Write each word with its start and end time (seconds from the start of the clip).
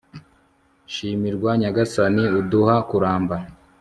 shimirwa 0.93 1.51
nyagasani, 1.61 2.23
uduha 2.39 2.75
kuramba 2.89 3.35